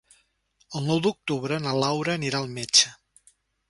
[0.79, 2.99] El nou d'octubre na Laura anirà al metge.